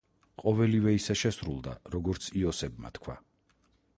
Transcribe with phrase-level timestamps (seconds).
[0.43, 3.21] ყოველივე ისე შესრულდა, როგორც იოსებმა თქვა.